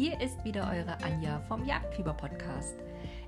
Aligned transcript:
Hier 0.00 0.18
ist 0.18 0.42
wieder 0.46 0.62
eure 0.72 0.96
Anja 1.04 1.40
vom 1.40 1.62
Jagdfieber 1.62 2.14
Podcast. 2.14 2.74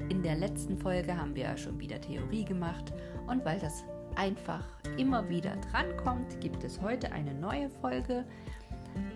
In 0.08 0.22
der 0.22 0.36
letzten 0.36 0.78
Folge 0.78 1.14
haben 1.14 1.34
wir 1.34 1.54
schon 1.58 1.78
wieder 1.78 2.00
Theorie 2.00 2.46
gemacht 2.46 2.94
und 3.26 3.44
weil 3.44 3.58
das 3.58 3.84
einfach 4.16 4.64
immer 4.96 5.28
wieder 5.28 5.54
drankommt, 5.70 6.40
gibt 6.40 6.64
es 6.64 6.80
heute 6.80 7.12
eine 7.12 7.34
neue 7.34 7.68
Folge. 7.68 8.24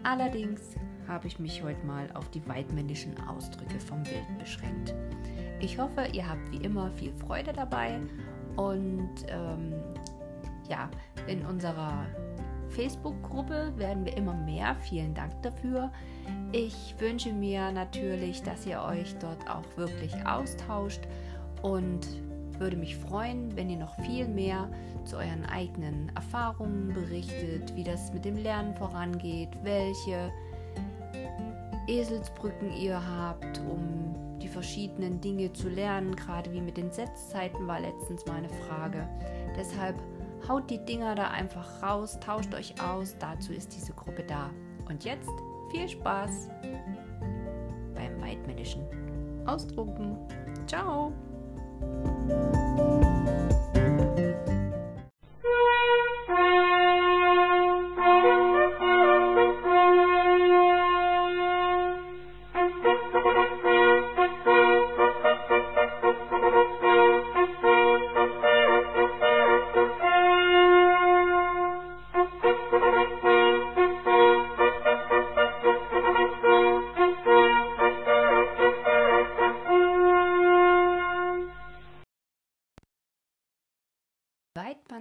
Allerdings 0.02 0.76
habe 1.08 1.28
ich 1.28 1.38
mich 1.38 1.62
heute 1.62 1.82
mal 1.86 2.10
auf 2.12 2.28
die 2.28 2.46
weidmännischen 2.46 3.18
Ausdrücke 3.26 3.80
vom 3.80 4.04
Wild 4.04 4.38
beschränkt. 4.38 4.94
Ich 5.58 5.78
hoffe, 5.78 6.08
ihr 6.12 6.28
habt 6.28 6.52
wie 6.52 6.62
immer 6.62 6.90
viel 6.90 7.14
Freude 7.14 7.54
dabei 7.54 7.98
und 8.56 9.14
ähm, 9.28 9.72
ja, 10.68 10.90
in 11.26 11.40
unserer 11.46 12.04
Facebook-Gruppe 12.70 13.72
werden 13.76 14.04
wir 14.04 14.16
immer 14.16 14.34
mehr. 14.34 14.76
Vielen 14.80 15.14
Dank 15.14 15.42
dafür. 15.42 15.90
Ich 16.52 16.94
wünsche 16.98 17.32
mir 17.32 17.70
natürlich, 17.72 18.42
dass 18.42 18.66
ihr 18.66 18.82
euch 18.82 19.14
dort 19.18 19.48
auch 19.48 19.64
wirklich 19.76 20.14
austauscht 20.26 21.02
und 21.62 22.06
würde 22.58 22.76
mich 22.76 22.96
freuen, 22.96 23.54
wenn 23.56 23.70
ihr 23.70 23.76
noch 23.76 23.94
viel 24.04 24.26
mehr 24.26 24.68
zu 25.04 25.16
euren 25.16 25.44
eigenen 25.44 26.10
Erfahrungen 26.14 26.92
berichtet, 26.92 27.74
wie 27.74 27.84
das 27.84 28.12
mit 28.12 28.24
dem 28.24 28.36
Lernen 28.36 28.74
vorangeht, 28.74 29.50
welche 29.62 30.32
Eselsbrücken 31.86 32.72
ihr 32.72 33.00
habt, 33.06 33.60
um 33.70 34.38
die 34.40 34.48
verschiedenen 34.48 35.20
Dinge 35.20 35.52
zu 35.52 35.68
lernen, 35.68 36.16
gerade 36.16 36.52
wie 36.52 36.60
mit 36.60 36.76
den 36.76 36.90
Setzzeiten 36.90 37.66
war 37.66 37.80
letztens 37.80 38.26
meine 38.26 38.48
Frage. 38.48 39.08
Deshalb 39.56 39.96
Haut 40.48 40.70
die 40.70 40.84
Dinger 40.84 41.14
da 41.14 41.28
einfach 41.28 41.82
raus, 41.82 42.18
tauscht 42.20 42.54
euch 42.54 42.74
aus, 42.80 43.16
dazu 43.18 43.52
ist 43.52 43.74
diese 43.74 43.92
Gruppe 43.92 44.24
da. 44.24 44.50
Und 44.88 45.04
jetzt 45.04 45.30
viel 45.70 45.88
Spaß 45.88 46.48
beim 47.94 48.20
weidmännischen 48.20 48.84
Ausdrucken. 49.46 50.16
Ciao! 50.66 51.12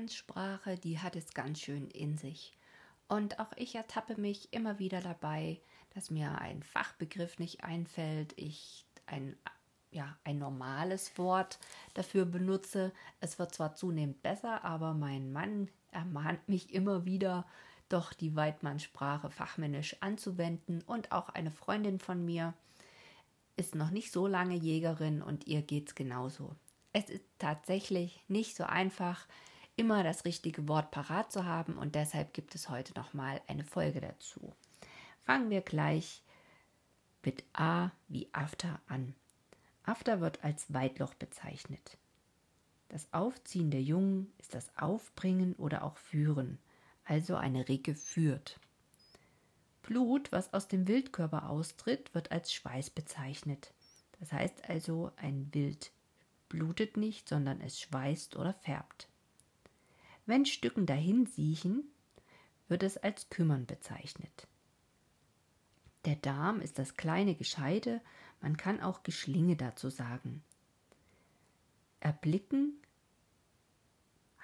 Weidmannssprache, 0.06 0.78
die 0.78 1.00
hat 1.00 1.16
es 1.16 1.34
ganz 1.34 1.60
schön 1.60 1.90
in 1.90 2.18
sich. 2.18 2.54
Und 3.08 3.40
auch 3.40 3.52
ich 3.56 3.76
ertappe 3.76 4.20
mich 4.20 4.54
immer 4.54 4.78
wieder 4.78 5.02
dabei, 5.02 5.60
dass 5.96 6.12
mir 6.12 6.40
ein 6.40 6.62
Fachbegriff 6.62 7.40
nicht 7.40 7.64
einfällt, 7.64 8.34
ich 8.38 8.86
ein, 9.08 9.36
ja, 9.92 10.16
ein 10.24 10.38
normales 10.38 11.18
Wort 11.18 11.60
dafür 11.96 12.26
benutze. 12.26 12.92
Es 13.20 13.40
wird 13.40 13.56
zwar 13.56 13.74
zunehmend 13.74 14.22
besser, 14.22 14.64
aber 14.64 14.94
mein 14.94 15.32
Mann 15.32 15.70
ermahnt 15.92 16.48
mich 16.50 16.74
immer 16.74 17.06
wieder, 17.06 17.46
doch 17.90 18.14
die 18.14 18.36
Weidmannsprache 18.36 19.32
fachmännisch 19.32 19.98
anzuwenden. 20.02 20.84
Und 20.84 21.12
auch 21.12 21.30
eine 21.30 21.52
Freundin 21.52 22.00
von 22.00 22.24
mir 22.24 22.54
ist 23.56 23.74
noch 23.74 23.90
nicht 23.90 24.12
so 24.12 24.28
lange 24.28 24.56
Jägerin 24.56 25.24
und 25.24 25.48
ihr 25.48 25.64
geht 25.64 25.90
es 25.90 25.96
genauso. 25.96 26.56
Es 26.94 27.10
ist 27.10 27.26
tatsächlich 27.40 28.24
nicht 28.28 28.56
so 28.56 28.66
einfach, 28.66 29.28
immer 29.76 30.04
das 30.04 30.26
richtige 30.26 30.68
Wort 30.68 30.92
parat 30.92 31.32
zu 31.32 31.46
haben 31.46 31.78
und 31.78 31.96
deshalb 31.96 32.34
gibt 32.34 32.56
es 32.56 32.70
heute 32.70 32.94
nochmal 32.94 33.42
eine 33.48 33.64
Folge 33.64 34.02
dazu. 34.02 34.54
Fangen 35.24 35.50
wir 35.50 35.62
gleich 35.62 36.24
mit 37.24 37.44
A 37.54 37.92
wie 38.08 38.30
After 38.32 38.80
an. 38.88 39.16
After 39.84 40.22
wird 40.22 40.44
als 40.44 40.74
Weitloch 40.74 41.14
bezeichnet. 41.16 41.98
Das 42.90 43.12
Aufziehen 43.14 43.72
der 43.72 43.82
Jungen 43.82 44.32
ist 44.38 44.54
das 44.54 44.76
Aufbringen 44.78 45.54
oder 45.56 45.84
auch 45.84 45.98
Führen, 45.98 46.60
also 47.04 47.36
eine 47.36 47.68
Ricke 47.68 47.96
führt. 47.96 48.60
Blut, 49.82 50.32
was 50.32 50.54
aus 50.54 50.68
dem 50.68 50.88
Wildkörper 50.88 51.50
austritt, 51.50 52.14
wird 52.14 52.32
als 52.32 52.54
Schweiß 52.54 52.90
bezeichnet. 52.90 53.74
Das 54.20 54.32
heißt 54.32 54.70
also, 54.70 55.12
ein 55.18 55.54
Wild 55.54 55.92
blutet 56.50 56.98
nicht, 56.98 57.28
sondern 57.28 57.62
es 57.62 57.80
schweißt 57.80 58.36
oder 58.36 58.54
färbt. 58.54 59.10
Wenn 60.26 60.46
Stücken 60.46 60.86
dahin 60.86 61.26
siechen, 61.26 61.84
wird 62.68 62.84
es 62.84 62.98
als 62.98 63.30
Kümmern 63.30 63.66
bezeichnet. 63.66 64.48
Der 66.06 66.16
Darm 66.16 66.62
ist 66.62 66.80
das 66.80 66.96
kleine 66.96 67.36
Gescheide, 67.36 68.02
man 68.42 68.58
kann 68.58 68.80
auch 68.82 69.04
Geschlinge 69.04 69.56
dazu 69.56 69.90
sagen. 69.90 70.44
Erblicken 72.00 72.74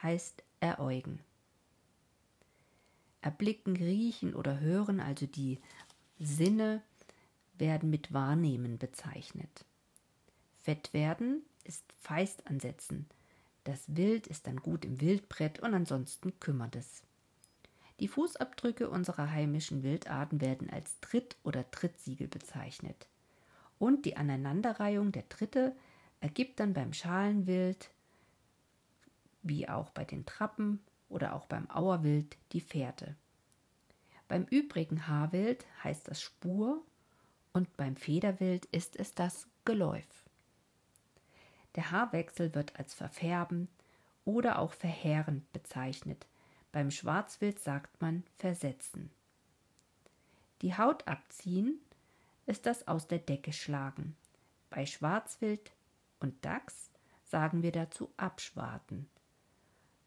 heißt 0.02 0.44
eräugen. 0.59 1.20
Erblicken, 3.22 3.75
riechen 3.75 4.34
oder 4.34 4.59
hören, 4.59 5.00
also 5.00 5.28
die 5.28 5.59
Sinne, 6.20 6.81
werden 7.53 7.91
mit 7.91 8.12
Wahrnehmen 8.12 8.80
bezeichnet. 8.80 9.66
Fett 10.58 10.94
werden 10.94 11.44
ist 11.64 11.86
feist 12.00 12.47
ansetzen. 12.47 13.08
Das 13.63 13.95
Wild 13.95 14.27
ist 14.27 14.47
dann 14.47 14.57
gut 14.57 14.85
im 14.85 15.01
Wildbrett 15.01 15.59
und 15.59 15.73
ansonsten 15.73 16.39
kümmert 16.39 16.75
es. 16.75 17.03
Die 17.99 18.07
Fußabdrücke 18.07 18.89
unserer 18.89 19.29
heimischen 19.29 19.83
Wildarten 19.83 20.41
werden 20.41 20.72
als 20.72 20.99
Tritt- 21.01 21.38
oder 21.44 21.69
Trittsiegel 21.69 22.27
bezeichnet. 22.27 23.07
Und 23.77 24.05
die 24.05 24.17
Aneinanderreihung 24.17 25.11
der 25.11 25.29
Tritte 25.29 25.75
ergibt 26.19 26.59
dann 26.59 26.73
beim 26.73 26.94
Schalenwild, 26.94 27.91
wie 29.44 29.69
auch 29.69 29.91
bei 29.91 30.05
den 30.05 30.25
Trappen 30.25 30.79
oder 31.09 31.35
auch 31.35 31.45
beim 31.45 31.69
Auerwild, 31.69 32.38
die 32.53 32.61
Fährte. 32.61 33.16
Beim 34.28 34.45
übrigen 34.45 35.07
Haarwild 35.07 35.66
heißt 35.83 36.07
das 36.07 36.22
Spur 36.22 36.81
und 37.53 37.75
beim 37.75 37.95
Federwild 37.95 38.66
ist 38.67 38.95
es 38.95 39.13
das 39.13 39.47
Geläuf. 39.66 40.21
Der 41.76 41.92
Haarwechsel 41.92 42.54
wird 42.54 42.78
als 42.78 42.94
verfärben 42.94 43.68
oder 44.26 44.59
auch 44.59 44.74
verheerend 44.74 45.52
bezeichnet. 45.54 46.26
Beim 46.72 46.92
Schwarzwild 46.92 47.59
sagt 47.59 48.02
man 48.02 48.24
versetzen. 48.38 49.12
Die 50.62 50.78
Haut 50.78 51.08
abziehen 51.08 51.80
ist 52.46 52.66
das 52.66 52.88
aus 52.88 53.08
der 53.08 53.20
Decke 53.20 53.54
schlagen. 53.54 54.16
Bei 54.70 54.86
Schwarzwild 54.86 55.72
und 56.20 56.46
Dachs 56.46 56.92
sagen 57.24 57.64
wir 57.64 57.72
dazu 57.72 58.12
abschwarten. 58.18 59.09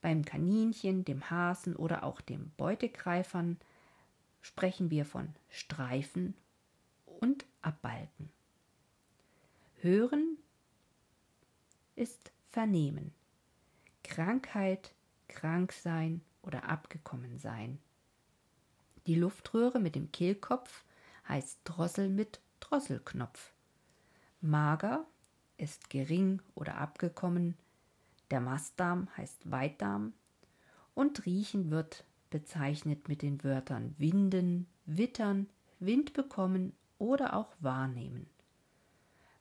Beim 0.01 0.25
Kaninchen, 0.25 1.05
dem 1.05 1.31
Hasen 1.31 1.75
oder 1.75 2.05
auch 2.05 2.21
dem 2.21 2.51
Beutegreifern 2.57 3.59
sprechen 4.43 4.91
wir 4.91 5.07
von 5.07 5.35
Streifen 5.49 6.35
und 7.07 7.47
Abbalken. 7.63 8.31
Hören 9.81 10.37
ist 11.97 12.33
vernehmen. 12.51 13.13
Krankheit, 14.03 14.95
krank 15.29 15.73
sein 15.73 16.21
oder 16.43 16.69
abgekommen 16.69 17.39
sein. 17.39 17.79
Die 19.07 19.15
Luftröhre 19.15 19.81
mit 19.81 19.95
dem 19.95 20.13
Kehlkopf 20.13 20.85
heißt 21.29 21.61
Drossel 21.65 22.09
mit 22.09 22.41
Drosselknopf. 22.61 23.53
Mager 24.41 25.07
ist 25.57 25.91
gering 25.91 26.41
oder 26.55 26.77
abgekommen. 26.77 27.57
Der 28.31 28.41
Mastdarm 28.41 29.09
heißt 29.17 29.51
Weitdarm. 29.51 30.13
Und 30.95 31.27
riechen 31.27 31.71
wird 31.71 32.05
bezeichnet 32.31 33.09
mit 33.09 33.23
den 33.23 33.43
Wörtern 33.43 33.95
winden, 33.99 34.67
wittern, 34.87 35.49
Wind 35.81 36.13
bekommen 36.13 36.73
oder 36.99 37.35
auch 37.35 37.55
wahrnehmen. 37.61 38.27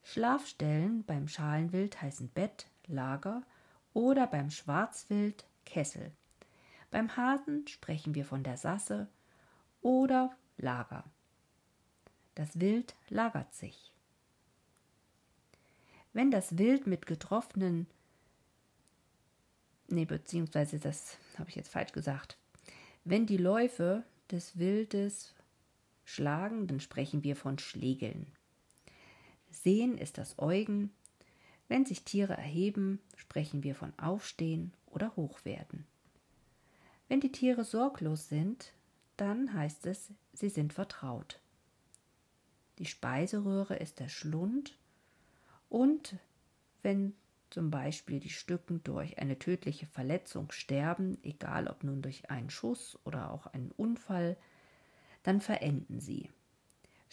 Schlafstellen 0.04 1.04
beim 1.06 1.28
Schalenwild 1.28 2.02
heißen 2.02 2.30
Bett, 2.30 2.68
Lager 2.88 3.44
oder 3.94 4.28
beim 4.28 4.52
Schwarzwild 4.52 5.46
Kessel. 5.66 6.12
Beim 6.92 7.16
Hasen 7.16 7.68
sprechen 7.68 8.14
wir 8.14 8.26
von 8.26 8.44
der 8.44 8.58
Sasse 8.58 9.08
oder 9.82 10.36
Lager. 10.58 11.06
Das 12.36 12.60
Wild 12.60 12.96
lagert 13.10 13.54
sich. 13.54 13.92
Wenn 16.12 16.30
das 16.30 16.58
Wild 16.58 16.86
mit 16.86 17.08
getroffenen, 17.08 17.88
nee, 19.88 20.06
beziehungsweise 20.06 20.80
das 20.80 21.18
habe 21.40 21.50
ich 21.50 21.56
jetzt 21.56 21.72
falsch 21.72 21.92
gesagt, 21.92 22.38
wenn 23.04 23.26
die 23.26 23.38
Läufe 23.38 24.04
des 24.30 24.58
Wildes 24.58 25.34
schlagen, 26.06 26.68
dann 26.68 26.80
sprechen 26.80 27.24
wir 27.24 27.36
von 27.36 27.58
Schlägeln. 27.58 28.28
Sehen 29.54 29.98
ist 29.98 30.18
das 30.18 30.40
Eugen. 30.40 30.92
Wenn 31.68 31.86
sich 31.86 32.04
Tiere 32.04 32.34
erheben, 32.34 33.00
sprechen 33.16 33.64
wir 33.64 33.76
von 33.76 33.94
Aufstehen 33.98 34.74
oder 34.88 35.16
Hochwerden. 35.16 35.86
Wenn 37.08 37.22
die 37.22 37.32
Tiere 37.32 37.64
sorglos 37.64 38.30
sind, 38.30 38.74
dann 39.16 39.54
heißt 39.54 39.86
es, 39.86 40.10
sie 40.34 40.50
sind 40.50 40.74
vertraut. 40.74 41.40
Die 42.80 42.86
Speiseröhre 42.86 43.76
ist 43.76 44.00
der 44.00 44.10
Schlund 44.10 44.76
und 45.70 46.18
wenn 46.82 47.14
zum 47.52 47.70
Beispiel 47.70 48.20
die 48.20 48.30
Stücken 48.30 48.84
durch 48.84 49.20
eine 49.20 49.38
tödliche 49.38 49.86
Verletzung 49.86 50.52
sterben, 50.52 51.20
egal 51.22 51.68
ob 51.68 51.84
nun 51.84 52.02
durch 52.02 52.32
einen 52.32 52.50
Schuss 52.50 52.98
oder 53.04 53.32
auch 53.32 53.46
einen 53.46 53.72
Unfall, 53.72 54.36
dann 55.22 55.40
verenden 55.40 56.00
sie. 56.00 56.32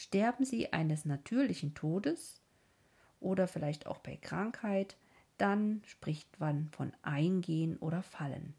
Sterben 0.00 0.46
sie 0.46 0.72
eines 0.72 1.04
natürlichen 1.04 1.74
Todes 1.74 2.40
oder 3.20 3.46
vielleicht 3.46 3.86
auch 3.86 3.98
bei 3.98 4.16
Krankheit, 4.16 4.96
dann 5.36 5.82
spricht 5.84 6.40
man 6.40 6.70
von 6.70 6.94
Eingehen 7.02 7.76
oder 7.76 8.02
Fallen. 8.02 8.54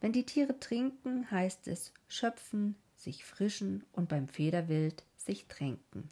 Wenn 0.00 0.12
die 0.12 0.26
Tiere 0.26 0.58
trinken, 0.58 1.30
heißt 1.30 1.68
es 1.68 1.94
schöpfen, 2.08 2.74
sich 2.96 3.24
frischen 3.24 3.84
und 3.92 4.08
beim 4.08 4.26
Federwild 4.26 5.04
sich 5.16 5.46
tränken. 5.46 6.08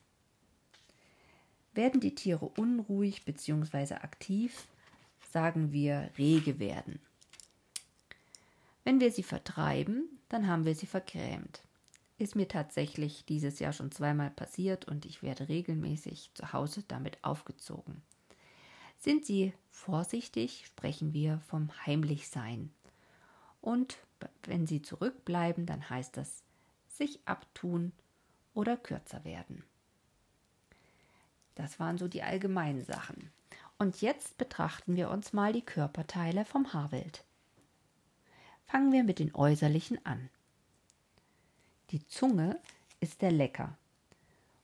Werden 1.75 2.01
die 2.01 2.15
Tiere 2.15 2.47
unruhig 2.47 3.25
bzw. 3.25 3.95
aktiv, 3.95 4.69
sagen 5.33 5.73
wir 5.73 6.11
rege 6.17 6.61
werden. 6.61 7.01
Wenn 8.85 9.01
wir 9.01 9.11
sie 9.11 9.25
vertreiben, 9.25 10.21
dann 10.29 10.47
haben 10.47 10.65
wir 10.65 10.77
sie 10.77 10.87
vergrämt. 10.87 11.68
Ist 12.19 12.35
mir 12.35 12.49
tatsächlich 12.49 13.25
dieses 13.25 13.61
Jahr 13.61 13.73
schon 13.73 13.93
zweimal 13.93 14.31
passiert 14.31 14.87
und 14.87 15.07
ich 15.07 15.23
werde 15.23 15.49
regelmäßig 15.49 16.33
zu 16.35 16.53
Hause 16.53 16.83
damit 16.89 17.23
aufgezogen. 17.23 18.03
Sind 18.99 19.25
sie 19.25 19.53
vorsichtig, 19.71 20.67
sprechen 20.67 21.13
wir 21.13 21.41
vom 21.47 21.71
Heimlichsein. 21.87 22.73
Und 23.61 23.99
wenn 24.43 24.67
sie 24.67 24.83
zurückbleiben, 24.83 25.65
dann 25.65 25.89
heißt 25.89 26.17
das 26.17 26.43
sich 26.89 27.21
abtun 27.25 27.93
oder 28.55 28.77
kürzer 28.77 29.25
werden. 29.25 29.63
Das 31.55 31.79
waren 31.79 31.99
so 31.99 32.09
die 32.09 32.23
allgemeinen 32.23 32.85
Sachen. 32.85 33.31
Und 33.79 34.01
jetzt 34.01 34.39
betrachten 34.39 34.97
wir 34.97 35.11
uns 35.11 35.33
mal 35.33 35.53
die 35.53 35.65
Körperteile 35.65 36.45
vom 36.45 36.73
Haarwild. 36.73 37.25
Fangen 38.67 38.93
wir 38.93 39.05
mit 39.05 39.21
den 39.21 39.33
äußerlichen 39.35 40.05
an. 40.05 40.29
Die 41.91 42.07
Zunge 42.07 42.61
ist 43.01 43.23
der 43.23 43.33
Lecker. 43.33 43.79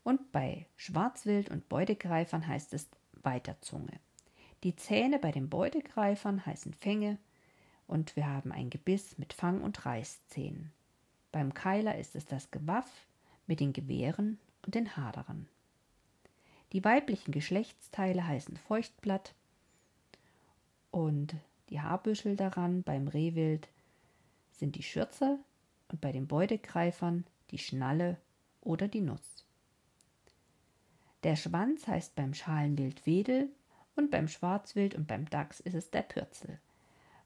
Und 0.03 0.31
bei 0.31 0.67
Schwarzwild 0.76 1.50
und 1.50 1.71
Beutegreifern 1.71 2.47
heißt 2.47 2.75
es 2.75 2.88
Weiterzunge. 3.23 3.99
Die 4.62 4.76
Zähne 4.76 5.19
bei 5.19 5.32
den 5.32 5.49
Beutegreifern 5.49 6.44
heißen 6.44 6.75
Fänge 6.75 7.19
und 7.87 8.15
wir 8.17 8.26
haben 8.26 8.53
ein 8.53 8.69
Gebiss 8.69 9.17
mit 9.17 9.32
Fang- 9.32 9.62
und 9.62 9.87
Reißzähnen. 9.87 10.71
Beim 11.32 11.55
Keiler 11.55 11.97
ist 11.97 12.15
es 12.15 12.26
das 12.26 12.50
Gewaff 12.50 12.91
mit 13.47 13.61
den 13.61 13.73
Gewehren 13.73 14.38
und 14.67 14.75
den 14.75 14.97
Hadern. 14.97 15.49
Die 16.73 16.85
weiblichen 16.85 17.32
Geschlechtsteile 17.32 18.27
heißen 18.27 18.59
Feuchtblatt 18.59 19.35
und 20.91 21.35
die 21.70 21.81
Haarbüschel 21.81 22.37
daran 22.37 22.82
beim 22.82 23.09
Rehwild 23.09 23.69
sind 24.53 24.77
die 24.77 24.82
Schürze 24.82 25.38
und 25.88 26.00
bei 26.00 26.12
den 26.12 26.26
Beutegreifern 26.26 27.25
die 27.50 27.58
Schnalle 27.58 28.19
oder 28.60 28.88
die 28.88 29.00
Nuss. 29.00 29.44
Der 31.22 31.36
Schwanz 31.36 31.86
heißt 31.86 32.14
beim 32.14 32.34
Schalenwild 32.34 33.06
Wedel 33.06 33.48
und 33.96 34.10
beim 34.10 34.28
Schwarzwild 34.28 34.94
und 34.94 35.06
beim 35.06 35.28
Dachs 35.31 35.60
ist 35.60 35.75
es 35.75 35.90
der 35.90 36.02
Pürzel. 36.02 36.58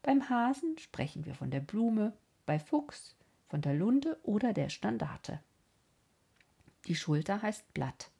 Beim 0.02 0.28
Hasen 0.28 0.78
sprechen 0.78 1.26
wir 1.26 1.34
von 1.34 1.50
der 1.50 1.60
Blume, 1.60 2.12
bei 2.46 2.58
Fuchs 2.58 3.16
von 3.49 3.60
der 3.60 3.75
Lunde 3.75 4.19
oder 4.22 4.52
der 4.52 4.69
Standarte. 4.69 5.40
Die 6.87 6.94
Schulter 6.94 7.43
heißt 7.43 7.75
Blatt. 7.75 8.10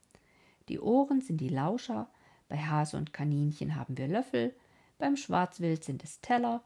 Die 0.69 0.81
Ohren 0.81 1.21
sind 1.21 1.41
die 1.41 1.49
Lauscher, 1.49 2.11
bei 2.49 2.59
Hase 2.59 2.97
und 2.97 3.13
Kaninchen 3.13 3.77
haben 3.77 3.97
wir 3.97 4.09
Löffel, 4.09 4.55
beim 4.99 5.17
Schwarzwild 5.17 5.85
sind 5.85 6.03
es 6.03 6.21
Teller 6.21 6.63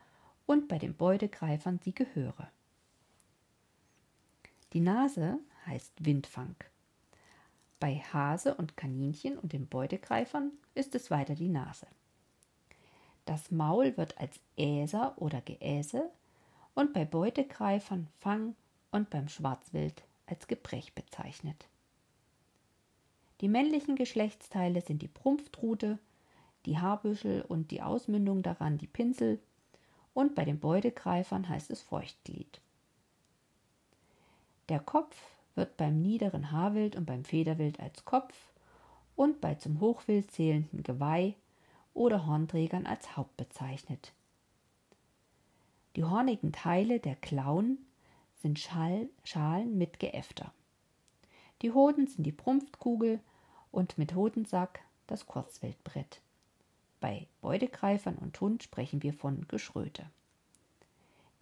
und 0.47 0.69
bei 0.69 0.79
den 0.79 0.97
Beutegreifern 0.97 1.81
die 1.81 1.95
Gehöre. 1.95 2.51
Die 4.73 4.81
Nase 4.81 5.39
heißt 5.67 5.93
Windfang. 6.07 6.57
Bei 7.79 7.97
Hase 7.97 8.55
und 8.55 8.75
Kaninchen 8.75 9.39
und 9.39 9.53
den 9.53 9.67
Beutegreifern 9.67 10.51
ist 10.75 10.95
es 10.95 11.11
weiter 11.11 11.35
die 11.35 11.49
Nase. 11.49 11.87
Das 13.27 13.51
Maul 13.51 13.97
wird 13.99 14.17
als 14.19 14.41
Äser 14.57 15.15
oder 15.21 15.43
Geäse 15.43 16.11
und 16.75 16.95
bei 16.95 17.05
Beutegreifern 17.05 18.09
Fang 18.19 18.57
und 18.91 19.11
beim 19.11 19.29
Schwarzwild 19.29 20.05
als 20.27 20.47
Gebrech 20.49 20.95
bezeichnet. 20.95 21.69
Die 23.43 23.49
männlichen 23.49 23.97
Geschlechtsteile 23.97 24.81
sind 24.81 25.03
die 25.03 25.09
Prumpftrute, 25.09 25.99
die 26.65 26.79
Haarbüschel 26.79 27.43
und 27.43 27.73
die 27.73 27.83
Ausmündung 27.83 28.43
daran 28.43 28.79
die 28.79 28.87
Pinsel 28.87 29.39
und 30.15 30.35
bei 30.35 30.47
den 30.47 30.61
Beudegreifern 30.61 31.49
heißt 31.49 31.71
es 31.71 31.83
Feuchtglied. 31.83 32.63
Der 34.73 34.81
Kopf 34.81 35.15
wird 35.55 35.77
beim 35.77 36.01
niederen 36.01 36.51
Haarwild 36.51 36.97
und 36.97 37.05
beim 37.05 37.27
Federwild 37.27 37.79
als 37.79 38.07
Kopf 38.07 38.35
und 39.17 39.43
bei 39.43 39.55
zum 39.55 39.81
Hochwild 39.81 40.31
zählenden 40.31 40.83
Geweih 40.83 41.35
oder 41.93 42.25
Hornträgern 42.25 42.87
als 42.87 43.15
Haupt 43.15 43.37
bezeichnet. 43.37 44.15
Die 45.95 46.05
hornigen 46.05 46.53
Teile 46.53 47.01
der 47.01 47.17
Klauen 47.17 47.85
sind 48.41 48.59
Schal 48.59 49.11
Schalen 49.25 49.77
mit 49.77 50.01
Geäfter. 50.01 50.55
Die 51.61 51.73
Hoden 51.73 52.07
sind 52.07 52.25
die 52.25 52.33
Prumpfkugel 52.33 53.21
und 53.73 53.99
mit 53.99 54.15
Hodensack 54.15 54.81
das 55.07 55.27
Kurzwildbrett. 55.27 56.23
Bei 56.99 57.27
Beudegreifern 57.43 58.17
und 58.17 58.41
Hund 58.41 58.63
sprechen 58.63 59.03
wir 59.03 59.13
von 59.13 59.47
Geschröte. 59.49 60.07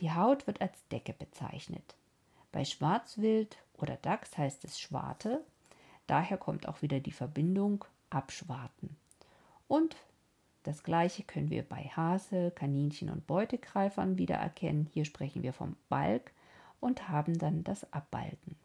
Die 0.00 0.10
Haut 0.10 0.48
wird 0.48 0.60
als 0.60 0.84
Decke 0.88 1.12
bezeichnet. 1.12 1.94
Bei 2.52 2.64
Schwarzwild 2.64 3.58
oder 3.74 3.96
Dachs 3.96 4.36
heißt 4.36 4.64
es 4.64 4.80
Schwarte, 4.80 5.44
daher 6.06 6.36
kommt 6.36 6.68
auch 6.68 6.82
wieder 6.82 7.00
die 7.00 7.12
Verbindung 7.12 7.84
abschwarten. 8.10 8.96
Und 9.68 9.96
das 10.64 10.82
gleiche 10.82 11.22
können 11.22 11.50
wir 11.50 11.62
bei 11.62 11.84
Hase, 11.96 12.50
Kaninchen 12.50 13.08
und 13.08 13.26
Beutegreifern 13.26 14.18
wieder 14.18 14.34
erkennen. 14.34 14.88
Hier 14.92 15.04
sprechen 15.04 15.42
wir 15.42 15.52
vom 15.52 15.76
Balk 15.88 16.32
und 16.80 17.08
haben 17.08 17.38
dann 17.38 17.64
das 17.64 17.90
Abbalken. 17.92 18.56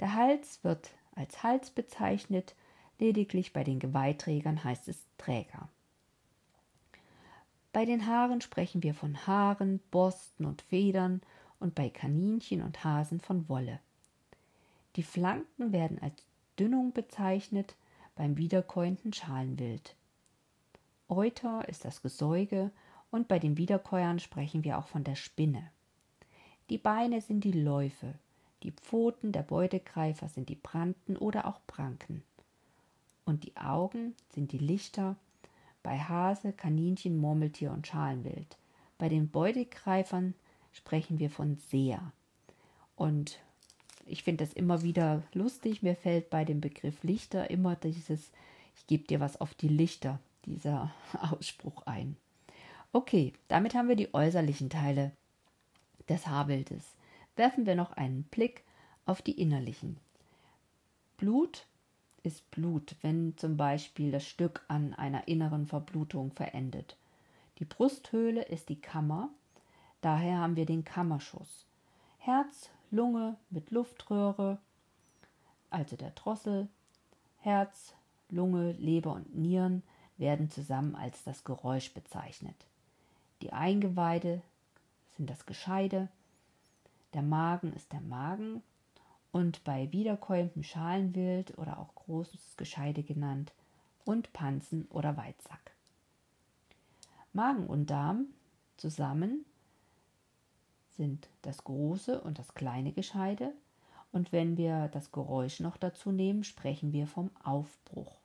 Der 0.00 0.14
Hals 0.14 0.64
wird 0.64 0.90
als 1.14 1.42
Hals 1.42 1.70
bezeichnet, 1.70 2.54
lediglich 2.98 3.52
bei 3.52 3.64
den 3.64 3.78
Geweihträgern 3.78 4.64
heißt 4.64 4.88
es 4.88 4.98
Träger. 5.18 5.68
Bei 7.72 7.84
den 7.84 8.06
Haaren 8.06 8.40
sprechen 8.40 8.82
wir 8.82 8.94
von 8.94 9.26
Haaren, 9.26 9.80
Borsten 9.90 10.44
und 10.44 10.62
Federn 10.62 11.22
und 11.62 11.74
bei 11.74 11.88
Kaninchen 11.88 12.62
und 12.62 12.84
Hasen 12.84 13.20
von 13.20 13.48
Wolle. 13.48 13.80
Die 14.96 15.02
Flanken 15.02 15.72
werden 15.72 15.98
als 16.00 16.22
Dünnung 16.58 16.92
bezeichnet 16.92 17.76
beim 18.14 18.36
wiederkäuenden 18.36 19.12
Schalenwild. 19.12 19.94
Euter 21.08 21.68
ist 21.68 21.84
das 21.84 22.02
Gesäuge 22.02 22.70
und 23.10 23.28
bei 23.28 23.38
den 23.38 23.56
Wiederkäuern 23.56 24.18
sprechen 24.18 24.64
wir 24.64 24.78
auch 24.78 24.88
von 24.88 25.04
der 25.04 25.14
Spinne. 25.14 25.70
Die 26.68 26.78
Beine 26.78 27.20
sind 27.20 27.44
die 27.44 27.52
Läufe, 27.52 28.14
die 28.62 28.70
Pfoten 28.70 29.32
der 29.32 29.42
Beutegreifer 29.42 30.28
sind 30.28 30.48
die 30.48 30.54
Branten 30.56 31.16
oder 31.16 31.46
auch 31.46 31.60
Pranken. 31.66 32.22
Und 33.24 33.44
die 33.44 33.56
Augen 33.56 34.14
sind 34.32 34.52
die 34.52 34.58
Lichter 34.58 35.16
bei 35.82 35.98
Hase, 35.98 36.52
Kaninchen, 36.52 37.18
Murmeltier 37.18 37.72
und 37.72 37.86
Schalenwild. 37.86 38.56
Bei 38.98 39.08
den 39.08 39.28
Beutegreifern 39.28 40.34
sprechen 40.72 41.18
wir 41.18 41.30
von 41.30 41.56
Seher. 41.56 42.12
Und 42.96 43.38
ich 44.06 44.22
finde 44.22 44.44
das 44.44 44.52
immer 44.52 44.82
wieder 44.82 45.22
lustig. 45.32 45.82
Mir 45.82 45.94
fällt 45.94 46.30
bei 46.30 46.44
dem 46.44 46.60
Begriff 46.60 47.02
Lichter 47.02 47.50
immer 47.50 47.76
dieses, 47.76 48.30
ich 48.76 48.86
gebe 48.86 49.04
dir 49.04 49.20
was 49.20 49.40
auf 49.40 49.54
die 49.54 49.68
Lichter, 49.68 50.18
dieser 50.46 50.92
Ausspruch 51.30 51.82
ein. 51.86 52.16
Okay, 52.92 53.32
damit 53.48 53.74
haben 53.74 53.88
wir 53.88 53.96
die 53.96 54.12
äußerlichen 54.12 54.70
Teile 54.70 55.12
des 56.08 56.26
Haarwildes 56.26 56.84
werfen 57.36 57.66
wir 57.66 57.74
noch 57.74 57.92
einen 57.92 58.24
Blick 58.24 58.64
auf 59.06 59.22
die 59.22 59.40
innerlichen. 59.40 59.98
Blut 61.16 61.66
ist 62.22 62.50
Blut, 62.50 62.94
wenn 63.00 63.36
zum 63.36 63.56
Beispiel 63.56 64.10
das 64.10 64.26
Stück 64.26 64.64
an 64.68 64.94
einer 64.94 65.26
inneren 65.28 65.66
Verblutung 65.66 66.30
verendet. 66.32 66.96
Die 67.58 67.64
Brusthöhle 67.64 68.42
ist 68.42 68.68
die 68.68 68.80
Kammer, 68.80 69.30
daher 70.02 70.38
haben 70.38 70.56
wir 70.56 70.66
den 70.66 70.84
Kammerschuss. 70.84 71.66
Herz, 72.18 72.68
Lunge 72.90 73.36
mit 73.48 73.70
Luftröhre, 73.70 74.58
also 75.70 75.96
der 75.96 76.10
Drossel, 76.10 76.68
Herz, 77.38 77.94
Lunge, 78.28 78.72
Leber 78.72 79.12
und 79.14 79.34
Nieren 79.34 79.82
werden 80.18 80.50
zusammen 80.50 80.94
als 80.94 81.24
das 81.24 81.44
Geräusch 81.44 81.94
bezeichnet. 81.94 82.54
Die 83.40 83.52
Eingeweide 83.52 84.42
sind 85.16 85.30
das 85.30 85.46
Gescheide, 85.46 86.08
der 87.14 87.22
Magen 87.22 87.72
ist 87.72 87.92
der 87.92 88.00
Magen 88.00 88.62
und 89.32 89.64
bei 89.64 89.90
wiederkäuendem 89.92 90.62
Schalenwild 90.62 91.58
oder 91.58 91.78
auch 91.78 91.94
großes 91.94 92.56
Gescheide 92.56 93.02
genannt 93.02 93.52
und 94.04 94.32
Panzen 94.32 94.86
oder 94.90 95.16
Weizsack. 95.16 95.72
Magen 97.32 97.66
und 97.66 97.90
Darm 97.90 98.26
zusammen 98.76 99.44
sind 101.02 101.28
das 101.42 101.64
große 101.64 102.20
und 102.20 102.38
das 102.38 102.54
kleine 102.54 102.92
Gescheide 102.92 103.52
und 104.12 104.30
wenn 104.30 104.56
wir 104.56 104.86
das 104.86 105.10
Geräusch 105.10 105.58
noch 105.58 105.76
dazu 105.76 106.12
nehmen, 106.12 106.44
sprechen 106.44 106.92
wir 106.92 107.08
vom 107.08 107.32
Aufbruch. 107.42 108.20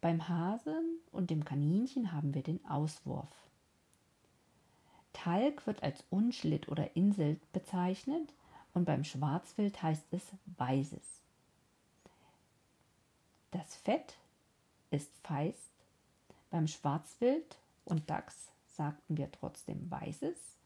Beim 0.00 0.28
Hasen 0.28 0.98
und 1.12 1.30
dem 1.30 1.44
Kaninchen 1.44 2.10
haben 2.10 2.34
wir 2.34 2.42
den 2.42 2.64
Auswurf. 2.66 3.32
Talg 5.12 5.68
wird 5.68 5.84
als 5.84 6.02
Unschlitt 6.10 6.68
oder 6.68 6.96
Insel 6.96 7.38
bezeichnet 7.52 8.32
und 8.74 8.84
beim 8.84 9.04
Schwarzwild 9.04 9.80
heißt 9.80 10.06
es 10.10 10.24
Weißes. 10.56 11.22
Das 13.52 13.76
Fett 13.76 14.16
ist 14.90 15.12
feist. 15.22 15.70
Beim 16.50 16.66
Schwarzwild 16.66 17.56
und 17.84 18.10
Dachs 18.10 18.48
sagten 18.66 19.16
wir 19.16 19.30
trotzdem 19.30 19.88
Weißes. 19.88 20.57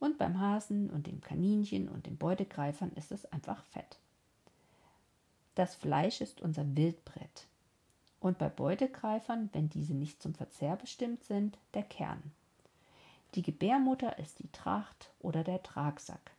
Und 0.00 0.18
beim 0.18 0.40
Hasen 0.40 0.90
und 0.90 1.06
dem 1.06 1.20
Kaninchen 1.20 1.88
und 1.88 2.06
den 2.06 2.16
Beutegreifern 2.16 2.90
ist 2.96 3.12
es 3.12 3.30
einfach 3.32 3.62
Fett. 3.66 3.98
Das 5.54 5.74
Fleisch 5.74 6.20
ist 6.20 6.40
unser 6.40 6.64
Wildbrett. 6.74 7.46
Und 8.18 8.38
bei 8.38 8.48
Beutegreifern, 8.48 9.50
wenn 9.52 9.68
diese 9.68 9.94
nicht 9.94 10.22
zum 10.22 10.34
Verzehr 10.34 10.76
bestimmt 10.76 11.22
sind, 11.24 11.58
der 11.74 11.82
Kern. 11.82 12.22
Die 13.34 13.42
Gebärmutter 13.42 14.18
ist 14.18 14.40
die 14.40 14.50
Tracht 14.52 15.10
oder 15.20 15.44
der 15.44 15.62
Tragsack. 15.62 16.32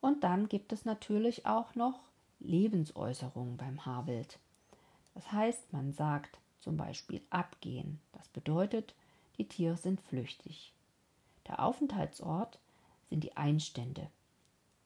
Und 0.00 0.22
dann 0.22 0.48
gibt 0.48 0.72
es 0.72 0.84
natürlich 0.84 1.46
auch 1.46 1.74
noch 1.74 1.98
Lebensäußerungen 2.40 3.56
beim 3.56 3.84
Haarwild. 3.84 4.38
Das 5.14 5.32
heißt, 5.32 5.72
man 5.72 5.92
sagt 5.92 6.38
zum 6.60 6.76
Beispiel 6.76 7.20
abgehen. 7.30 8.00
Das 8.12 8.28
bedeutet, 8.28 8.94
die 9.38 9.48
Tiere 9.48 9.76
sind 9.76 10.00
flüchtig. 10.00 10.72
Der 11.48 11.64
Aufenthaltsort 11.64 12.58
sind 13.08 13.24
die 13.24 13.36
Einstände. 13.36 14.08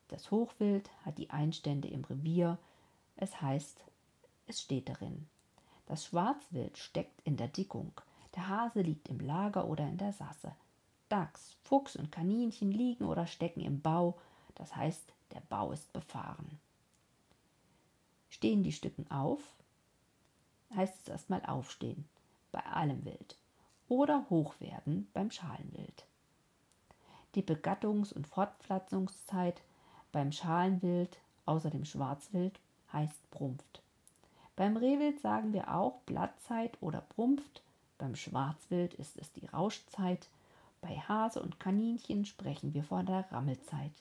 Das 0.08 0.30
Hochwild 0.30 0.90
hat 1.04 1.18
die 1.18 1.30
Einstände 1.30 1.88
im 1.88 2.04
Revier. 2.04 2.58
Es 3.16 3.40
heißt, 3.40 3.84
es 4.46 4.60
steht 4.60 4.88
darin. 4.88 5.28
Das 5.86 6.06
Schwarzwild 6.06 6.78
steckt 6.78 7.20
in 7.24 7.36
der 7.36 7.48
Dickung. 7.48 7.92
Der 8.34 8.48
Hase 8.48 8.80
liegt 8.80 9.08
im 9.08 9.20
Lager 9.20 9.66
oder 9.66 9.86
in 9.86 9.98
der 9.98 10.12
Sasse. 10.12 10.54
Dachs, 11.08 11.56
Fuchs 11.64 11.96
und 11.96 12.12
Kaninchen 12.12 12.72
liegen 12.72 13.04
oder 13.04 13.26
stecken 13.26 13.60
im 13.60 13.82
Bau, 13.82 14.18
das 14.54 14.74
heißt, 14.74 15.12
der 15.32 15.40
Bau 15.40 15.72
ist 15.72 15.92
befahren. 15.92 16.58
Stehen 18.30 18.62
die 18.62 18.72
Stücken 18.72 19.10
auf, 19.10 19.40
heißt 20.74 21.00
es 21.02 21.08
erstmal 21.08 21.44
aufstehen, 21.44 22.08
bei 22.50 22.64
allem 22.64 23.04
Wild, 23.04 23.36
oder 23.88 24.24
hoch 24.30 24.58
werden 24.60 25.08
beim 25.12 25.30
Schalenwild. 25.30 26.06
Die 27.34 27.42
Begattungs- 27.42 28.12
und 28.12 28.26
Fortpflanzungszeit 28.26 29.62
beim 30.12 30.32
Schalenwild, 30.32 31.18
außer 31.46 31.70
dem 31.70 31.84
Schwarzwild, 31.84 32.58
heißt 32.92 33.30
Brumpft. 33.30 33.80
Beim 34.54 34.76
Rehwild 34.76 35.20
sagen 35.20 35.52
wir 35.54 35.74
auch 35.74 36.00
Blattzeit 36.04 36.76
oder 36.82 37.00
Brumpft, 37.00 37.62
beim 37.96 38.16
Schwarzwild 38.16 38.94
ist 38.94 39.16
es 39.16 39.32
die 39.32 39.46
Rauschzeit, 39.46 40.28
bei 40.82 40.98
Hase 40.98 41.40
und 41.40 41.60
Kaninchen 41.60 42.26
sprechen 42.26 42.74
wir 42.74 42.84
von 42.84 43.06
der 43.06 43.30
Rammelzeit. 43.30 43.92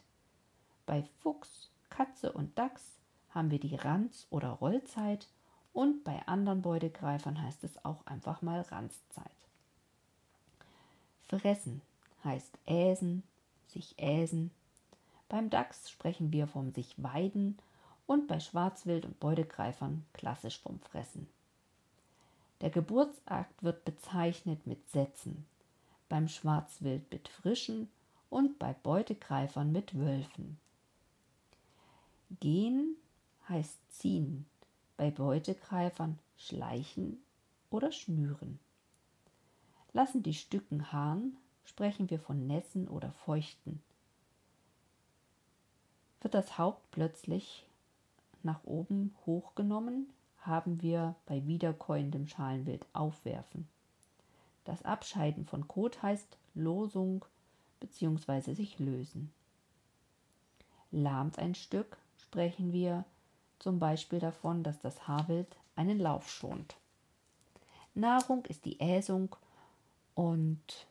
Bei 0.86 1.04
Fuchs, 1.22 1.70
Katze 1.90 2.32
und 2.32 2.58
Dachs 2.58 2.84
haben 3.30 3.52
wir 3.52 3.60
die 3.60 3.76
Ranz- 3.76 4.28
oder 4.30 4.50
Rollzeit 4.50 5.28
und 5.72 6.04
bei 6.04 6.26
anderen 6.28 6.62
Beutegreifern 6.62 7.42
heißt 7.42 7.64
es 7.64 7.86
auch 7.86 8.06
einfach 8.06 8.42
mal 8.42 8.62
Ranzzeit. 8.62 9.32
Fressen 11.30 11.82
heißt 12.24 12.58
äsen, 12.66 13.24
sich 13.68 13.98
äsen. 13.98 14.52
Beim 15.30 15.50
Dachs 15.50 15.90
sprechen 15.90 16.32
wir 16.32 16.48
vom 16.48 16.72
sich 16.72 17.02
weiden 17.02 17.58
und 18.06 18.28
bei 18.28 18.40
Schwarzwild 18.40 19.06
und 19.06 19.20
Beutegreifern 19.20 20.06
klassisch 20.14 20.60
vom 20.60 20.80
Fressen. 20.80 21.28
Der 22.62 22.70
Geburtsakt 22.70 23.64
wird 23.64 23.86
bezeichnet 23.86 24.68
mit 24.68 24.90
Sätzen, 24.90 25.46
beim 26.10 26.28
Schwarzwild 26.28 27.10
mit 27.12 27.28
Frischen 27.28 27.90
und 28.30 28.60
bei 28.60 28.74
Beutegreifern 28.74 29.72
mit 29.72 29.98
Wölfen. 29.98 30.60
Gehen 32.40 32.96
heißt 33.50 33.80
ziehen, 33.90 34.46
bei 34.96 35.10
Beutegreifern 35.10 36.20
schleichen 36.38 37.22
oder 37.70 37.92
schnüren. 37.92 38.60
Lassen 39.94 40.22
die 40.22 40.34
Stücken 40.34 40.92
harren, 40.92 41.38
sprechen 41.66 42.10
wir 42.10 42.20
von 42.20 42.48
nässen 42.48 42.88
oder 42.88 43.12
feuchten. 43.26 43.82
Wird 46.22 46.34
das 46.34 46.58
Haupt 46.58 46.92
plötzlich 46.92 47.66
nach 48.44 48.64
oben 48.64 49.16
hochgenommen, 49.26 50.08
haben 50.42 50.82
wir 50.82 51.16
bei 51.26 51.46
wiederkäuendem 51.46 52.28
Schalenwild 52.28 52.86
aufwerfen. 52.94 53.68
Das 54.66 54.84
Abscheiden 54.84 55.46
von 55.46 55.68
Kot 55.68 56.02
heißt 56.02 56.38
Losung 56.54 57.26
bzw. 57.80 58.54
sich 58.54 58.80
lösen. 58.80 59.32
Lahmt 60.92 61.40
ein 61.40 61.56
Stück, 61.56 61.98
sprechen 62.18 62.72
wir 62.74 63.06
zum 63.60 63.80
Beispiel 63.80 64.20
davon, 64.20 64.64
dass 64.64 64.80
das 64.80 65.08
Haarwild 65.08 65.48
einen 65.76 66.00
Lauf 66.00 66.30
schont. 66.30 66.76
Nahrung 67.94 68.46
ist 68.46 68.66
die 68.66 68.80
Äsung 68.80 69.36
und 70.16 70.88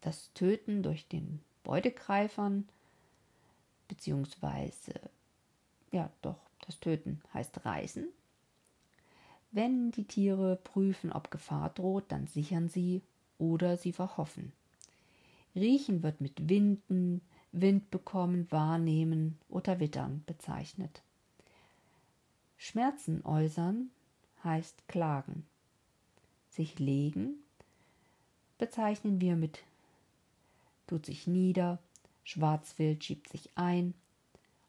das 0.00 0.32
Töten 0.34 0.82
durch 0.82 1.08
den 1.08 1.40
Beutegreifern, 1.62 2.68
beziehungsweise, 3.88 4.94
ja 5.92 6.10
doch, 6.22 6.38
das 6.66 6.80
Töten 6.80 7.20
heißt 7.34 7.64
Reißen. 7.64 8.08
Wenn 9.52 9.90
die 9.90 10.04
Tiere 10.04 10.56
prüfen, 10.56 11.12
ob 11.12 11.30
Gefahr 11.30 11.70
droht, 11.70 12.04
dann 12.12 12.26
sichern 12.26 12.68
sie 12.68 13.02
oder 13.38 13.76
sie 13.76 13.92
verhoffen. 13.92 14.52
Riechen 15.54 16.02
wird 16.02 16.20
mit 16.20 16.48
Winden, 16.48 17.20
Wind 17.52 17.90
bekommen, 17.90 18.46
wahrnehmen 18.50 19.38
oder 19.48 19.80
wittern 19.80 20.22
bezeichnet. 20.26 21.02
Schmerzen 22.56 23.24
äußern 23.24 23.90
heißt 24.44 24.86
klagen. 24.86 25.46
Sich 26.48 26.78
legen 26.78 27.34
bezeichnen 28.58 29.20
wir 29.20 29.34
mit 29.34 29.60
tut 30.90 31.06
sich 31.06 31.28
nieder, 31.28 31.78
Schwarzwild 32.24 33.04
schiebt 33.04 33.28
sich 33.28 33.48
ein 33.54 33.94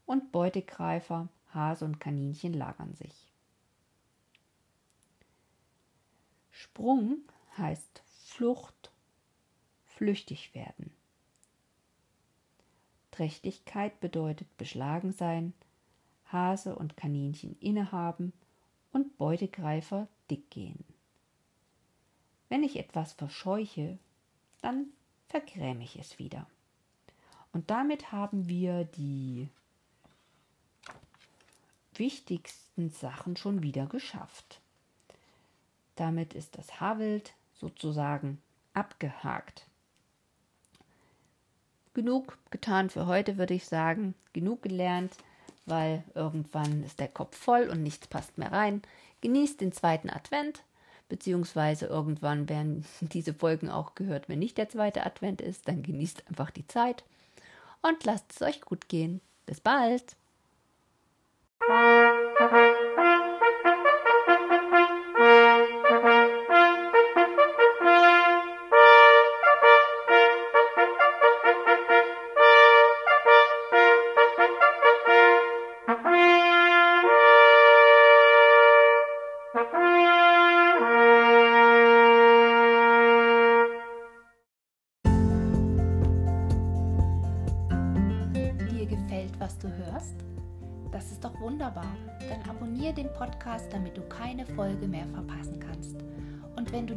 und 0.06 0.32
Beutegreifer, 0.32 1.30
Hase 1.52 1.84
und 1.84 2.00
Kaninchen 2.00 2.54
lagern 2.54 2.94
sich. 2.94 3.34
Sprung 6.52 7.18
heißt 7.58 8.04
Flucht, 8.26 8.92
flüchtig 9.88 10.54
werden. 10.54 10.92
Trächtigkeit 13.10 14.00
bedeutet 14.00 14.56
beschlagen 14.58 15.14
sein, 15.14 15.54
Hase 16.28 16.76
und 16.76 16.98
Kaninchen 16.98 17.58
innehaben 17.60 18.32
und 18.92 19.18
Beutegreifer 19.18 20.08
dick 20.30 20.52
gehen. 20.52 20.86
Wenn 22.48 22.62
ich 22.62 22.78
etwas 22.78 23.14
verscheuche, 23.14 23.98
dann 24.62 24.94
vergräme 25.32 25.84
ich 25.84 25.98
es 25.98 26.20
wieder. 26.20 26.46
Und 27.54 27.70
damit 27.72 28.12
haben 28.12 28.50
wir 28.50 28.84
die 28.84 29.50
wichtigsten 31.96 32.90
Sachen 32.90 33.38
schon 33.38 33.64
wieder 33.64 33.86
geschafft. 33.86 34.60
Damit 35.96 36.34
ist 36.34 36.58
das 36.58 36.82
Haarwild 36.82 37.34
sozusagen 37.56 38.42
abgehakt. 38.74 39.68
Genug 41.94 42.38
getan 42.50 42.90
für 42.90 43.06
heute, 43.06 43.38
würde 43.38 43.54
ich 43.54 43.66
sagen. 43.66 44.16
Genug 44.34 44.62
gelernt, 44.62 45.14
weil 45.66 46.04
irgendwann 46.14 46.84
ist 46.84 47.00
der 47.00 47.10
Kopf 47.10 47.38
voll 47.38 47.70
und 47.70 47.84
nichts 47.84 48.08
passt 48.08 48.38
mehr 48.38 48.52
rein. 48.52 48.82
Genießt 49.22 49.62
den 49.62 49.72
zweiten 49.72 50.10
Advent, 50.10 50.64
beziehungsweise 51.12 51.88
irgendwann 51.88 52.48
werden 52.48 52.86
diese 53.02 53.34
Folgen 53.34 53.70
auch 53.70 53.96
gehört, 53.96 54.30
wenn 54.30 54.40
nicht 54.40 54.58
der 54.58 54.70
zweite 54.70 55.06
Advent 55.06 55.42
ist. 55.42 55.68
Dann 55.68 55.84
genießt 55.84 56.24
einfach 56.30 56.50
die 56.50 56.66
Zeit 56.66 57.04
und 57.82 58.04
lasst 58.06 58.32
es 58.32 58.42
euch 58.42 58.62
gut 58.62 58.88
gehen. 58.88 59.20
Bis 59.46 59.60
bald! 59.60 60.16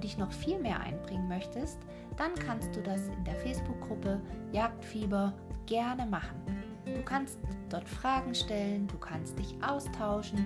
Dich 0.05 0.17
noch 0.19 0.31
viel 0.31 0.61
mehr 0.61 0.79
einbringen 0.81 1.27
möchtest, 1.27 1.79
dann 2.17 2.35
kannst 2.35 2.77
du 2.77 2.83
das 2.83 3.09
in 3.09 3.25
der 3.25 3.35
Facebook-Gruppe 3.37 4.21
Jagdfieber 4.53 5.33
gerne 5.67 6.05
machen. 6.07 6.37
Du 6.85 7.03
kannst 7.03 7.39
dort 7.71 7.89
Fragen 7.89 8.35
stellen, 8.35 8.87
du 8.87 8.99
kannst 8.99 9.39
dich 9.39 9.57
austauschen 9.67 10.45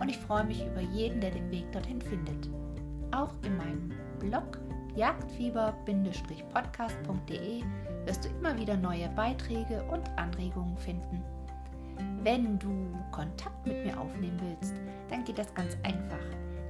und 0.00 0.10
ich 0.10 0.18
freue 0.18 0.44
mich 0.44 0.62
über 0.64 0.82
jeden, 0.82 1.20
der 1.20 1.30
den 1.30 1.50
Weg 1.50 1.72
dorthin 1.72 2.02
findet. 2.02 2.50
Auch 3.10 3.32
in 3.44 3.56
meinem 3.56 3.90
Blog 4.20 4.60
jagdfieber-podcast.de 4.94 7.62
wirst 8.04 8.24
du 8.24 8.28
immer 8.28 8.56
wieder 8.58 8.76
neue 8.76 9.08
Beiträge 9.10 9.84
und 9.84 10.10
Anregungen 10.16 10.76
finden. 10.76 11.22
Wenn 12.22 12.58
du 12.58 12.92
Kontakt 13.10 13.66
mit 13.66 13.84
mir 13.84 13.98
aufnehmen 13.98 14.38
willst, 14.42 14.74
dann 15.08 15.24
geht 15.24 15.38
das 15.38 15.54
ganz 15.54 15.78
einfach. 15.82 16.18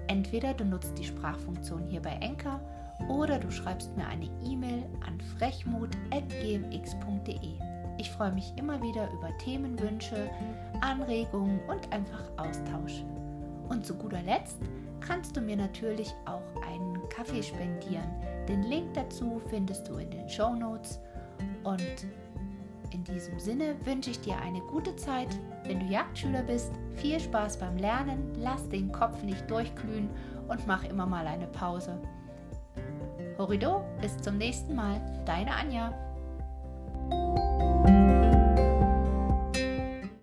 Entweder 0.08 0.54
du 0.54 0.64
nutzt 0.64 0.98
die 0.98 1.04
Sprachfunktion 1.04 1.86
hier 1.86 2.02
bei 2.02 2.18
Enker 2.20 2.60
oder 3.08 3.38
du 3.38 3.50
schreibst 3.50 3.96
mir 3.96 4.06
eine 4.06 4.28
E-Mail 4.44 4.84
an 5.06 5.18
frechmut.gmx.de. 5.38 7.52
Ich 7.98 8.10
freue 8.10 8.32
mich 8.32 8.52
immer 8.56 8.82
wieder 8.82 9.10
über 9.12 9.36
Themenwünsche, 9.38 10.30
Anregungen 10.80 11.60
und 11.68 11.92
einfach 11.92 12.30
Austausch. 12.36 13.04
Und 13.68 13.84
zu 13.84 13.94
guter 13.94 14.22
Letzt 14.22 14.58
kannst 15.00 15.36
du 15.36 15.40
mir 15.40 15.56
natürlich 15.56 16.14
auch 16.24 16.42
einen 16.66 17.08
Kaffee 17.08 17.42
spendieren. 17.42 18.08
Den 18.48 18.62
Link 18.62 18.94
dazu 18.94 19.40
findest 19.48 19.88
du 19.88 19.96
in 19.96 20.10
den 20.10 20.28
Show 20.28 20.54
Notes. 20.54 21.00
Und 21.64 22.06
in 22.92 23.04
diesem 23.04 23.38
Sinne 23.38 23.74
wünsche 23.84 24.10
ich 24.10 24.20
dir 24.20 24.38
eine 24.38 24.60
gute 24.60 24.94
Zeit. 24.96 25.28
Wenn 25.64 25.80
du 25.80 25.86
Jagdschüler 25.86 26.42
bist, 26.42 26.72
viel 26.96 27.20
Spaß 27.20 27.58
beim 27.58 27.76
Lernen, 27.76 28.32
lass 28.36 28.68
den 28.68 28.92
Kopf 28.92 29.22
nicht 29.22 29.50
durchglühen 29.50 30.08
und 30.48 30.66
mach 30.66 30.84
immer 30.84 31.06
mal 31.06 31.26
eine 31.26 31.46
Pause. 31.46 32.00
Horido, 33.36 33.84
bis 34.00 34.16
zum 34.18 34.38
nächsten 34.38 34.74
Mal, 34.74 35.00
deine 35.24 35.52
Anja. 35.52 35.94